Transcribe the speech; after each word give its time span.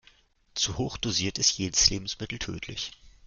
Zu 0.55 0.79
hoch 0.79 0.97
dosiert 0.97 1.37
ist 1.37 1.59
jedes 1.59 1.91
Lebensmittel 1.91 2.39
tödlich. 2.39 2.91